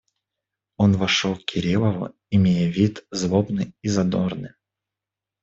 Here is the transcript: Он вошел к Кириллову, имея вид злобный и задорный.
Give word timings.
Он 0.77 0.97
вошел 0.97 1.35
к 1.35 1.45
Кириллову, 1.45 2.09
имея 2.31 2.67
вид 2.71 3.05
злобный 3.11 3.75
и 3.83 3.87
задорный. 3.87 4.53